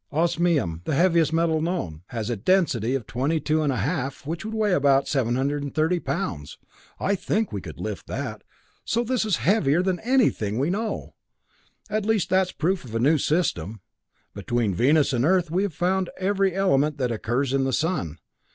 [0.11, 4.43] "Osmium, the heaviest known metal, has a density of twenty two and a half, which
[4.43, 6.57] would weigh about 730 pounds.
[6.99, 8.41] I think we could lift that,
[8.83, 11.13] so this is heavier than anything we know.
[11.87, 13.79] At least that's proof of a new system.
[14.33, 18.17] Between Venus and Earth we have found every element that occurs in the sun.